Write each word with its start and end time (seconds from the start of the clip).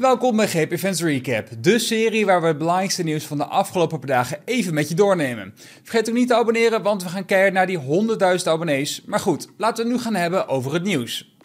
Welkom 0.00 0.36
bij 0.36 0.48
GP 0.48 0.72
Events 0.72 1.02
Recap, 1.02 1.48
de 1.58 1.78
serie 1.78 2.26
waar 2.26 2.40
we 2.40 2.46
het 2.46 2.58
belangrijkste 2.58 3.02
nieuws 3.02 3.24
van 3.24 3.38
de 3.38 3.44
afgelopen 3.44 3.98
paar 3.98 4.08
dagen 4.08 4.38
even 4.44 4.74
met 4.74 4.88
je 4.88 4.94
doornemen. 4.94 5.54
Vergeet 5.82 6.08
ook 6.08 6.14
niet 6.14 6.28
te 6.28 6.34
abonneren, 6.34 6.82
want 6.82 7.02
we 7.02 7.08
gaan 7.08 7.24
kijken 7.24 7.52
naar 7.52 7.66
die 7.66 7.78
100.000 7.78 8.44
abonnees. 8.44 9.02
Maar 9.06 9.20
goed, 9.20 9.48
laten 9.56 9.84
we 9.84 9.90
het 9.90 9.98
nu 9.98 10.04
gaan 10.04 10.14
hebben 10.14 10.48
over 10.48 10.72
het 10.72 10.82
nieuws. 10.82 11.36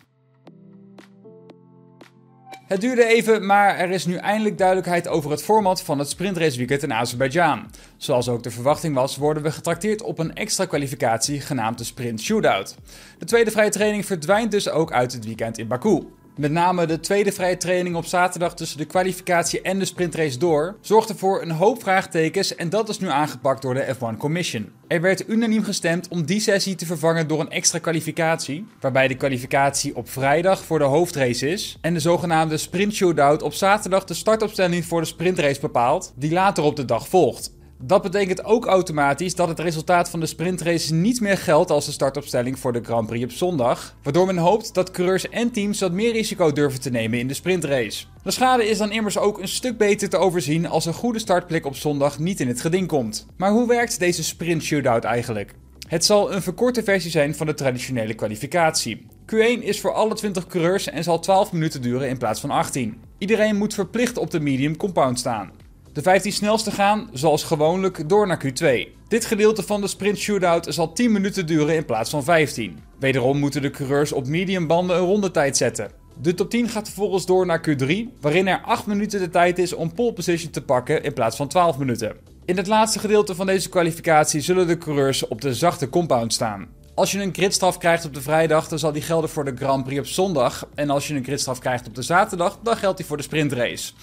Het 2.68 2.82
duurde 2.82 3.06
even, 3.06 3.46
maar 3.46 3.76
er 3.78 3.90
is 3.90 4.06
nu 4.06 4.16
eindelijk 4.16 4.58
duidelijkheid 4.58 5.08
over 5.08 5.32
het 5.32 5.44
format 5.44 5.82
van 5.82 6.00
het 6.00 6.10
sprintraceweekend 6.10 6.84
in 6.84 6.94
Azerbeidzjan. 6.94 7.72
Zoals 7.98 8.30
ook 8.30 8.44
de 8.44 8.52
verwachting 8.52 8.96
was, 8.96 9.18
worden 9.18 9.44
we 9.44 9.52
getrakteerd 9.52 10.02
op 10.02 10.20
een 10.20 10.36
extra 10.36 10.66
kwalificatie 10.66 11.42
genaamd 11.42 11.78
de 11.78 11.84
Sprint 11.84 12.22
Shootout. 12.22 12.76
De 13.18 13.26
tweede 13.26 13.52
vrije 13.52 13.70
training 13.70 14.06
verdwijnt 14.06 14.52
dus 14.52 14.70
ook 14.70 14.92
uit 14.92 15.14
het 15.14 15.26
weekend 15.26 15.58
in 15.58 15.68
Baku. 15.68 16.04
Met 16.38 16.52
name 16.52 16.86
de 16.86 17.00
tweede 17.00 17.32
vrije 17.32 17.58
training 17.58 17.96
op 17.96 18.06
zaterdag 18.06 18.56
tussen 18.56 18.78
de 18.78 18.86
kwalificatie 18.86 19.62
en 19.62 19.80
de 19.80 19.86
sprintrace 19.86 20.38
door 20.38 20.78
zorgde 20.82 21.16
voor 21.16 21.42
een 21.42 21.52
hoop 21.52 21.82
vraagtekens 21.82 22.56
en 22.56 22.70
dat 22.70 22.90
is 22.90 23.00
nu 23.00 23.10
aangepakt 23.10 23.62
door 23.62 23.74
de 23.74 23.96
F1 23.96 24.18
Commission. 24.18 24.72
Er 24.88 25.02
werd 25.02 25.30
unaniem 25.30 25.64
gestemd 25.64 26.08
om 26.08 26.26
die 26.26 26.40
sessie 26.40 26.76
te 26.76 26.86
vervangen 26.86 27.28
door 27.28 27.40
een 27.40 27.50
extra 27.50 27.80
kwalificatie, 27.80 28.66
waarbij 28.80 29.08
de 29.08 29.16
kwalificatie 29.16 29.96
op 29.96 30.10
vrijdag 30.10 30.64
voor 30.64 30.80
de 30.80 30.86
hoofdrace 30.86 31.50
is 31.50 31.78
en 31.82 31.94
de 31.94 32.00
zogenaamde 32.00 32.58
sprint 32.58 32.94
shootout 32.94 33.42
op 33.42 33.54
zaterdag 33.54 34.04
de 34.04 34.14
startopstelling 34.14 34.86
voor 34.86 35.02
de 35.02 35.08
sprintrace 35.08 35.60
bepaalt, 35.60 36.14
die 36.16 36.32
later 36.32 36.64
op 36.64 36.76
de 36.76 36.86
dag 36.86 37.08
volgt. 37.08 37.55
Dat 37.78 38.02
betekent 38.02 38.44
ook 38.44 38.66
automatisch 38.66 39.36
dat 39.36 39.48
het 39.48 39.60
resultaat 39.60 40.10
van 40.10 40.20
de 40.20 40.26
sprintrace 40.26 40.94
niet 40.94 41.22
meer 41.22 41.38
geldt 41.38 41.72
als 41.72 41.86
de 41.86 41.92
startopstelling 41.92 42.60
voor 42.60 42.74
de 42.74 42.84
Grand 42.84 43.08
Prix 43.08 43.24
op 43.24 43.32
zondag, 43.32 43.96
waardoor 44.04 44.26
men 44.26 44.38
hoopt 44.38 44.74
dat 44.74 44.92
coureurs 44.92 45.30
en 45.30 45.52
teams 45.52 45.80
wat 45.80 45.92
meer 45.92 46.12
risico 46.12 46.52
durven 46.52 46.82
te 46.82 46.90
nemen 46.90 47.20
in 47.20 47.28
de 47.28 47.34
sprintrace. 47.34 48.06
De 48.24 48.32
schade 48.32 48.68
is 48.68 48.78
dan 48.78 48.92
immers 48.92 49.18
ook 49.18 49.40
een 49.40 49.48
stuk 49.48 49.78
beter 49.78 50.10
te 50.10 50.18
overzien 50.18 50.68
als 50.68 50.86
een 50.86 50.94
goede 50.94 51.20
startplek 51.20 51.66
op 51.66 51.76
zondag 51.76 52.20
niet 52.20 52.40
in 52.40 52.48
het 52.48 52.62
geding 52.62 52.88
komt. 52.88 53.26
Maar 53.38 53.52
hoe 53.52 53.68
werkt 53.68 54.00
deze 54.00 54.24
sprint 54.24 54.64
shootout 54.64 55.04
eigenlijk? 55.04 55.54
Het 55.88 56.06
zal 56.06 56.34
een 56.34 56.42
verkorte 56.42 56.84
versie 56.84 57.12
zijn 57.12 57.36
van 57.36 57.46
de 57.46 57.54
traditionele 57.54 58.14
kwalificatie. 58.14 59.08
Q1 59.34 59.64
is 59.64 59.80
voor 59.80 59.94
alle 59.94 60.14
20 60.14 60.48
coureurs 60.48 60.90
en 60.90 61.04
zal 61.04 61.20
12 61.20 61.52
minuten 61.52 61.82
duren 61.82 62.10
in 62.10 62.18
plaats 62.18 62.40
van 62.40 62.50
18. 62.50 63.02
Iedereen 63.18 63.56
moet 63.58 63.74
verplicht 63.74 64.18
op 64.18 64.32
de 64.32 64.40
medium 64.40 64.78
compound 64.78 65.20
staan. 65.20 65.52
De 65.96 66.02
15 66.02 66.32
snelste 66.32 66.72
gaan, 66.72 67.10
zoals 67.14 67.44
gewoonlijk, 67.44 68.10
door 68.10 68.28
naar 68.28 68.46
Q2. 68.46 68.66
Dit 69.08 69.26
gedeelte 69.26 69.64
van 69.64 69.82
de 69.82 69.88
sprint 69.88 70.18
shootout 70.18 70.68
zal 70.70 70.94
10 70.94 71.12
minuten 71.12 71.46
duren 71.46 71.76
in 71.76 71.86
plaats 71.86 72.10
van 72.10 72.24
15. 72.24 72.80
Wederom 73.00 73.40
moeten 73.40 73.62
de 73.62 73.70
coureurs 73.70 74.12
op 74.12 74.28
medium 74.28 74.68
banden 74.68 74.96
een 74.98 75.06
rondetijd 75.06 75.58
zetten. 75.58 75.92
De 76.22 76.34
top 76.34 76.50
10 76.50 76.70
gaat 76.70 76.86
vervolgens 76.86 77.26
door 77.26 77.46
naar 77.46 77.66
Q3, 77.70 77.92
waarin 78.22 78.48
er 78.48 78.62
8 78.62 78.86
minuten 78.86 79.20
de 79.20 79.30
tijd 79.30 79.60
is 79.60 79.74
om 79.74 79.94
pole 79.94 80.14
position 80.14 80.52
te 80.52 80.62
pakken 80.62 81.04
in 81.04 81.14
plaats 81.14 81.38
van 81.38 81.48
12 81.48 81.78
minuten. 81.78 82.16
In 82.46 82.58
het 82.58 82.68
laatste 82.68 83.00
gedeelte 83.00 83.36
van 83.36 83.46
deze 83.46 83.70
kwalificatie 83.70 84.42
zullen 84.42 84.68
de 84.68 84.78
coureurs 84.78 85.28
op 85.28 85.42
de 85.42 85.54
zachte 85.54 85.90
compound 85.90 86.34
staan. 86.34 86.68
Als 86.96 87.12
je 87.12 87.22
een 87.22 87.34
gridstraf 87.34 87.78
krijgt 87.78 88.06
op 88.06 88.14
de 88.14 88.22
vrijdag, 88.22 88.68
dan 88.68 88.80
zal 88.80 88.92
die 88.92 89.02
gelden 89.02 89.30
voor 89.30 89.46
de 89.46 89.56
Grand 89.56 89.84
Prix 89.84 90.00
op 90.00 90.08
zondag. 90.08 90.68
En 90.74 90.90
als 90.90 91.08
je 91.08 91.16
een 91.16 91.24
gridstraf 91.24 91.60
krijgt 91.60 91.88
op 91.88 91.96
de 91.96 92.02
zaterdag, 92.02 92.60
dan 92.64 92.78
geldt 92.78 92.98
die 92.98 93.06
voor 93.06 93.18
de 93.18 93.24
sprintrace. 93.24 93.94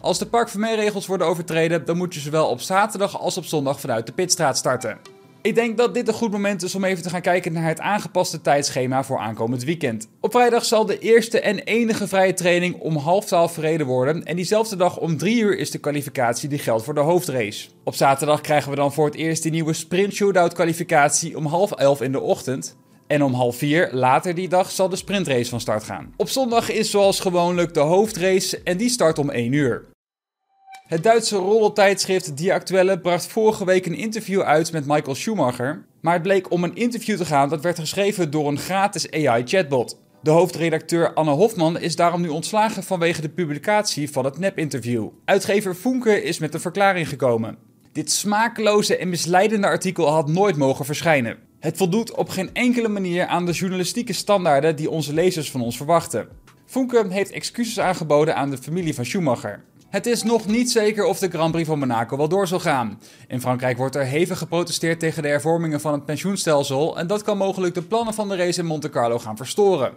Als 0.00 0.18
de 0.18 0.26
parkvermeerregels 0.26 1.06
worden 1.06 1.26
overtreden, 1.26 1.84
dan 1.84 1.96
moet 1.96 2.14
je 2.14 2.20
zowel 2.20 2.48
op 2.48 2.60
zaterdag 2.60 3.20
als 3.20 3.36
op 3.36 3.44
zondag 3.44 3.80
vanuit 3.80 4.06
de 4.06 4.12
pitstraat 4.12 4.56
starten. 4.56 4.98
Ik 5.42 5.54
denk 5.54 5.76
dat 5.76 5.94
dit 5.94 6.08
een 6.08 6.14
goed 6.14 6.30
moment 6.30 6.62
is 6.62 6.74
om 6.74 6.84
even 6.84 7.02
te 7.02 7.10
gaan 7.10 7.20
kijken 7.20 7.52
naar 7.52 7.68
het 7.68 7.80
aangepaste 7.80 8.40
tijdschema 8.40 9.04
voor 9.04 9.18
aankomend 9.18 9.64
weekend. 9.64 10.08
Op 10.20 10.32
vrijdag 10.32 10.64
zal 10.64 10.86
de 10.86 10.98
eerste 10.98 11.40
en 11.40 11.58
enige 11.58 12.08
vrije 12.08 12.34
training 12.34 12.80
om 12.80 12.96
half 12.96 13.24
twaalf 13.24 13.52
verreden 13.52 13.86
worden. 13.86 14.24
En 14.24 14.36
diezelfde 14.36 14.76
dag 14.76 14.98
om 14.98 15.16
drie 15.16 15.40
uur 15.40 15.58
is 15.58 15.70
de 15.70 15.78
kwalificatie 15.78 16.48
die 16.48 16.58
geldt 16.58 16.84
voor 16.84 16.94
de 16.94 17.00
hoofdrace. 17.00 17.68
Op 17.84 17.94
zaterdag 17.94 18.40
krijgen 18.40 18.70
we 18.70 18.76
dan 18.76 18.92
voor 18.92 19.06
het 19.06 19.14
eerst 19.14 19.42
de 19.42 19.50
nieuwe 19.50 19.72
sprint 19.72 20.12
shootout 20.12 20.54
kwalificatie 20.54 21.36
om 21.36 21.46
half 21.46 21.72
elf 21.72 22.00
in 22.00 22.12
de 22.12 22.20
ochtend. 22.20 22.76
En 23.08 23.22
om 23.22 23.34
half 23.34 23.56
vier 23.56 23.88
later 23.92 24.34
die 24.34 24.48
dag 24.48 24.70
zal 24.70 24.88
de 24.88 24.96
sprintrace 24.96 25.50
van 25.50 25.60
start 25.60 25.84
gaan. 25.84 26.14
Op 26.16 26.28
zondag 26.28 26.70
is 26.70 26.90
zoals 26.90 27.20
gewoonlijk 27.20 27.74
de 27.74 27.80
hoofdrace 27.80 28.60
en 28.64 28.76
die 28.76 28.88
start 28.88 29.18
om 29.18 29.30
1 29.30 29.52
uur. 29.52 29.86
Het 30.86 31.02
Duitse 31.02 31.36
roddeltijdschrift 31.36 32.36
Die 32.36 32.52
Actuelle 32.52 33.00
bracht 33.00 33.26
vorige 33.26 33.64
week 33.64 33.86
een 33.86 33.94
interview 33.94 34.40
uit 34.40 34.72
met 34.72 34.86
Michael 34.86 35.14
Schumacher. 35.14 35.86
Maar 36.00 36.12
het 36.12 36.22
bleek 36.22 36.50
om 36.50 36.64
een 36.64 36.76
interview 36.76 37.16
te 37.16 37.24
gaan 37.24 37.48
dat 37.48 37.62
werd 37.62 37.78
geschreven 37.78 38.30
door 38.30 38.48
een 38.48 38.58
gratis 38.58 39.10
AI-chatbot. 39.10 40.00
De 40.22 40.30
hoofdredacteur 40.30 41.14
Anne 41.14 41.30
Hofman 41.30 41.78
is 41.78 41.96
daarom 41.96 42.20
nu 42.20 42.28
ontslagen 42.28 42.82
vanwege 42.82 43.20
de 43.20 43.28
publicatie 43.28 44.10
van 44.10 44.24
het 44.24 44.38
nep-interview. 44.38 45.08
Uitgever 45.24 45.74
Funke 45.74 46.22
is 46.22 46.38
met 46.38 46.54
een 46.54 46.60
verklaring 46.60 47.08
gekomen. 47.08 47.58
Dit 47.92 48.10
smakeloze 48.10 48.96
en 48.96 49.08
misleidende 49.08 49.66
artikel 49.66 50.08
had 50.08 50.28
nooit 50.28 50.56
mogen 50.56 50.84
verschijnen. 50.84 51.47
Het 51.58 51.76
voldoet 51.76 52.14
op 52.14 52.28
geen 52.28 52.54
enkele 52.54 52.88
manier 52.88 53.26
aan 53.26 53.46
de 53.46 53.52
journalistieke 53.52 54.12
standaarden 54.12 54.76
die 54.76 54.90
onze 54.90 55.12
lezers 55.12 55.50
van 55.50 55.60
ons 55.60 55.76
verwachten. 55.76 56.28
Funke 56.66 57.06
heeft 57.08 57.30
excuses 57.30 57.80
aangeboden 57.80 58.36
aan 58.36 58.50
de 58.50 58.58
familie 58.58 58.94
van 58.94 59.04
Schumacher. 59.04 59.64
Het 59.88 60.06
is 60.06 60.22
nog 60.22 60.46
niet 60.46 60.70
zeker 60.70 61.04
of 61.04 61.18
de 61.18 61.28
Grand 61.28 61.52
Prix 61.52 61.68
van 61.68 61.78
Monaco 61.78 62.16
wel 62.16 62.28
door 62.28 62.46
zal 62.46 62.60
gaan. 62.60 63.00
In 63.28 63.40
Frankrijk 63.40 63.76
wordt 63.76 63.96
er 63.96 64.04
hevig 64.04 64.38
geprotesteerd 64.38 65.00
tegen 65.00 65.22
de 65.22 65.28
hervormingen 65.28 65.80
van 65.80 65.92
het 65.92 66.04
pensioenstelsel 66.04 66.98
en 66.98 67.06
dat 67.06 67.22
kan 67.22 67.36
mogelijk 67.36 67.74
de 67.74 67.82
plannen 67.82 68.14
van 68.14 68.28
de 68.28 68.36
race 68.36 68.60
in 68.60 68.66
Monte 68.66 68.90
Carlo 68.90 69.18
gaan 69.18 69.36
verstoren. 69.36 69.92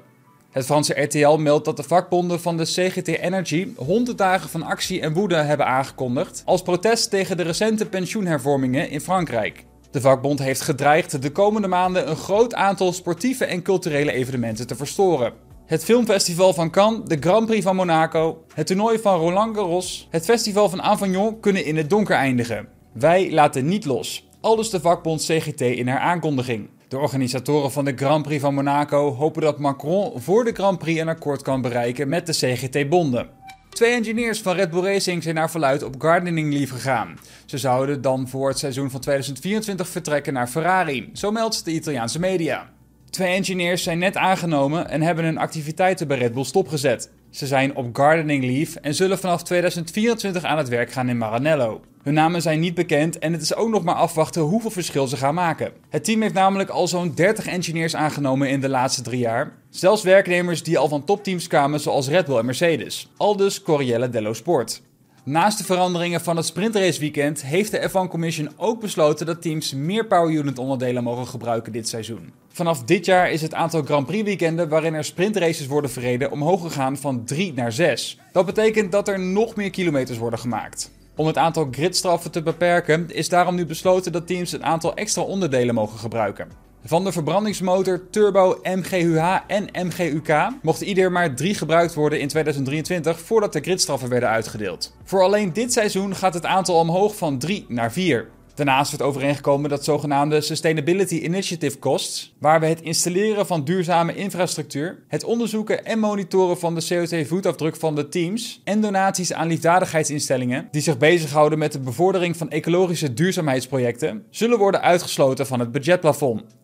Het 0.52 0.66
Franse 0.66 1.02
RTL 1.02 1.38
meldt 1.38 1.66
dat 1.66 1.78
de 1.78 1.84
vakbonden 1.84 2.42
van 2.42 2.58
de 2.58 2.64
CGT 2.64 3.08
Energy 3.08 3.68
100 3.76 4.18
dagen 4.18 4.50
van 4.50 4.64
actie 4.64 5.02
en 5.02 5.14
woede 5.14 5.36
hebben 5.36 5.66
aangekondigd 5.66 6.42
als 6.46 6.62
protest 6.62 7.10
tegen 7.10 7.38
de 7.38 7.44
recente 7.44 7.86
pensioenhervormingen 7.86 8.90
in 8.90 9.02
Frankrijk. 9.02 9.66
De 9.92 10.02
vakbond 10.02 10.40
heeft 10.40 10.62
gedreigd 10.62 11.22
de 11.22 11.32
komende 11.32 11.68
maanden 11.68 12.10
een 12.10 12.16
groot 12.16 12.54
aantal 12.54 12.94
sportieve 12.94 13.46
en 13.46 13.62
culturele 13.62 14.12
evenementen 14.12 14.68
te 14.68 14.76
verstoren. 14.76 15.34
Het 15.66 15.84
filmfestival 15.84 16.54
van 16.54 16.70
Cannes, 16.70 17.02
de 17.06 17.18
Grand 17.20 17.46
Prix 17.46 17.64
van 17.64 17.76
Monaco, 17.76 18.44
het 18.54 18.68
toernooi 18.68 19.00
van 19.00 19.20
Roland 19.20 19.56
Garros, 19.56 20.08
het 20.10 20.26
festival 20.26 20.70
van 20.70 20.82
Avignon 20.82 21.40
kunnen 21.40 21.66
in 21.66 21.78
het 21.78 21.90
donker 21.90 22.16
eindigen. 22.16 22.68
Wij 22.94 23.32
laten 23.32 23.66
niet 23.66 23.86
los. 23.86 24.30
Aldus 24.42 24.70
de 24.70 24.80
vakbond 24.80 25.22
CGT 25.22 25.62
in 25.62 25.88
haar 25.88 26.00
aankondiging. 26.00 26.70
De 26.88 26.98
organisatoren 26.98 27.72
van 27.72 27.86
de 27.86 27.94
Grand 27.96 28.24
Prix 28.24 28.42
van 28.42 28.54
Monaco 28.54 29.14
hopen 29.14 29.42
dat 29.42 29.60
Macron 29.60 30.22
voor 30.22 30.44
de 30.44 30.54
Grand 30.54 30.80
Prix 30.80 31.00
een 31.00 31.08
akkoord 31.08 31.42
kan 31.42 31.62
bereiken 31.62 32.10
met 32.10 32.26
de 32.26 32.34
CGT-bonden. 32.34 33.30
Twee 33.72 33.94
engineers 33.94 34.42
van 34.42 34.56
Red 34.56 34.70
Bull 34.70 34.84
Racing 34.84 35.24
zijn 35.24 35.36
naar 35.36 35.52
verluid 35.52 35.84
op 35.84 36.02
gardening 36.02 36.54
leave 36.54 36.74
gegaan. 36.74 37.20
Ze 37.46 37.58
zouden 37.58 38.02
dan 38.02 38.28
voor 38.28 38.48
het 38.48 38.60
seizoen 38.60 38.90
van 38.90 39.00
2024 39.00 39.88
vertrekken 39.88 40.34
naar 40.34 40.48
Ferrari, 40.48 41.10
zo 41.14 41.32
meldt 41.32 41.66
de 41.66 41.72
Italiaanse 41.72 42.20
media. 42.20 42.70
Twee 43.12 43.36
engineers 43.36 43.84
zijn 43.84 44.00
net 44.00 44.18
aangenomen 44.18 44.90
en 44.90 45.02
hebben 45.02 45.24
hun 45.24 45.38
activiteiten 45.38 46.08
bij 46.08 46.18
Red 46.18 46.34
Bull 46.34 46.44
stopgezet. 46.44 47.12
Ze 47.30 47.48
zijn 47.48 47.76
op 47.76 47.96
gardening 47.96 48.44
leave 48.44 48.80
en 48.80 48.96
zullen 48.96 49.20
vanaf 49.20 49.44
2024 49.44 50.44
aan 50.44 50.58
het 50.58 50.70
werk 50.70 50.92
gaan 50.92 51.10
in 51.10 51.18
Maranello. 51.18 51.82
Hun 52.04 52.14
namen 52.14 52.42
zijn 52.42 52.60
niet 52.60 52.74
bekend 52.74 53.20
en 53.20 53.34
het 53.34 53.42
is 53.42 53.56
ook 53.56 53.70
nog 53.70 53.84
maar 53.84 53.96
afwachten 53.96 54.42
hoeveel 54.42 54.72
verschil 54.72 55.08
ze 55.08 55.18
gaan 55.18 55.34
maken. 55.34 55.72
Het 55.90 56.04
team 56.04 56.22
heeft 56.22 56.34
namelijk 56.34 56.70
al 56.70 56.88
zo'n 56.88 57.14
30 57.16 57.48
engineers 57.48 57.96
aangenomen 57.96 58.50
in 58.50 58.62
de 58.62 58.70
laatste 58.70 59.02
drie 59.02 59.20
jaar. 59.20 59.58
Zelfs 59.70 60.04
werknemers 60.04 60.64
die 60.64 60.78
al 60.78 60.88
van 60.88 61.04
topteams 61.04 61.48
kwamen 61.48 61.80
zoals 61.80 62.08
Red 62.08 62.26
Bull 62.26 62.38
en 62.38 62.46
Mercedes. 62.46 63.12
Aldus 63.18 63.62
Corriere 63.62 64.10
dello 64.10 64.34
Sport. 64.34 64.82
Naast 65.24 65.58
de 65.58 65.64
veranderingen 65.64 66.22
van 66.22 66.36
het 66.36 66.46
sprintraceweekend 66.46 67.42
heeft 67.42 67.72
de 67.72 67.90
F1 67.90 68.10
Commission 68.10 68.50
ook 68.58 68.80
besloten 68.80 69.26
dat 69.26 69.42
teams 69.42 69.74
meer 69.74 70.06
power 70.06 70.32
unit 70.34 70.58
onderdelen 70.58 71.04
mogen 71.04 71.28
gebruiken 71.28 71.72
dit 71.72 71.88
seizoen. 71.88 72.34
Vanaf 72.48 72.84
dit 72.84 73.06
jaar 73.06 73.32
is 73.32 73.42
het 73.42 73.54
aantal 73.54 73.84
Grand 73.84 74.06
Prix 74.06 74.24
weekenden 74.24 74.70
waarin 74.70 74.94
er 74.94 75.04
sprintraces 75.04 75.68
worden 75.68 75.92
verreden 75.92 76.32
omhoog 76.32 76.62
gegaan 76.62 76.98
van 76.98 77.24
3 77.26 77.54
naar 77.54 77.72
6. 77.72 78.18
Dat 78.32 78.46
betekent 78.46 78.92
dat 78.92 79.08
er 79.08 79.20
nog 79.20 79.56
meer 79.56 79.70
kilometers 79.70 80.18
worden 80.18 80.40
gemaakt. 80.40 80.92
Om 81.16 81.28
het 81.28 81.38
aantal 81.38 81.68
gridstraffen 81.72 82.32
te 82.32 82.42
beperken 82.42 83.10
is 83.14 83.30
daarom 83.30 83.56
nu 83.56 83.66
besloten 83.66 84.12
dat 84.12 84.28
teams 84.28 84.52
een 84.52 84.66
aantal 84.66 84.96
extra 84.96 85.22
onderdelen 85.22 85.76
mogen 85.76 86.00
gebruiken. 86.00 86.71
Van 86.86 87.04
de 87.04 87.12
verbrandingsmotor, 87.12 88.10
turbo, 88.10 88.60
MGUH 88.64 89.40
en 89.48 89.70
MGUK 89.86 90.48
mochten 90.62 90.88
ieder 90.88 91.12
maar 91.12 91.36
drie 91.36 91.56
gebruikt 91.56 91.94
worden 91.94 92.20
in 92.20 92.28
2023 92.28 93.20
voordat 93.20 93.54
de 93.54 93.62
gridstraffen 93.62 94.10
werden 94.10 94.30
uitgedeeld. 94.30 94.96
Voor 95.04 95.24
alleen 95.24 95.54
dit 95.54 95.74
seizoen 95.74 96.16
gaat 96.16 96.34
het 96.34 96.46
aantal 96.46 96.76
omhoog 96.76 97.16
van 97.16 97.38
3 97.38 97.66
naar 97.68 97.92
4. 97.92 98.28
Daarnaast 98.56 98.92
werd 98.92 99.04
overeengekomen 99.04 99.70
dat 99.70 99.84
zogenaamde 99.84 100.42
Sustainability 100.42 101.16
Initiative 101.16 101.80
Costs, 101.80 102.34
waar 102.40 102.60
we 102.60 102.66
het 102.66 102.82
installeren 102.82 103.48
van 103.48 103.64
duurzame 103.64 104.16
infrastructuur, 104.16 105.04
het 105.08 105.24
onderzoeken 105.24 105.86
en 105.86 106.00
monitoren 106.00 106.60
van 106.60 106.76
de 106.76 106.86
CO2-voetafdruk 106.86 107.76
van 107.76 107.96
de 107.96 108.10
teams 108.10 108.62
en 108.64 108.82
donaties 108.82 109.34
aan 109.34 109.48
liefdadigheidsinstellingen 109.48 110.68
die 110.72 110.82
zich 110.82 110.98
bezighouden 110.98 111.60
met 111.60 111.72
de 111.72 111.80
bevordering 111.80 112.38
van 112.38 112.50
ecologische 112.50 113.14
duurzaamheidsprojecten, 113.14 114.26
zullen 114.30 114.58
worden 114.58 114.82
uitgesloten 114.82 115.48
van 115.48 115.60
het 115.60 115.72
budgetplafond. 115.72 116.44